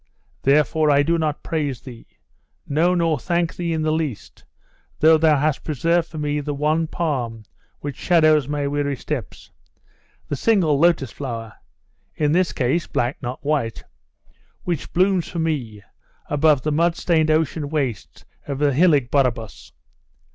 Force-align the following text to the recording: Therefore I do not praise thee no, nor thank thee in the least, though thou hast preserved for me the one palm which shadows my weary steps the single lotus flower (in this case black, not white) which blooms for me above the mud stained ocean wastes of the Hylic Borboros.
Therefore 0.41 0.89
I 0.89 1.03
do 1.03 1.19
not 1.19 1.43
praise 1.43 1.81
thee 1.81 2.07
no, 2.67 2.95
nor 2.95 3.19
thank 3.19 3.55
thee 3.55 3.71
in 3.71 3.83
the 3.83 3.91
least, 3.91 4.45
though 4.99 5.15
thou 5.19 5.37
hast 5.37 5.63
preserved 5.63 6.07
for 6.07 6.17
me 6.17 6.39
the 6.39 6.55
one 6.55 6.87
palm 6.87 7.43
which 7.81 7.97
shadows 7.97 8.47
my 8.47 8.65
weary 8.65 8.95
steps 8.95 9.51
the 10.27 10.35
single 10.35 10.79
lotus 10.79 11.11
flower 11.11 11.53
(in 12.15 12.31
this 12.31 12.51
case 12.51 12.87
black, 12.87 13.21
not 13.21 13.45
white) 13.45 13.83
which 14.63 14.91
blooms 14.91 15.27
for 15.27 15.37
me 15.37 15.83
above 16.31 16.63
the 16.63 16.71
mud 16.71 16.95
stained 16.95 17.29
ocean 17.29 17.69
wastes 17.69 18.25
of 18.47 18.57
the 18.57 18.71
Hylic 18.73 19.11
Borboros. 19.11 19.71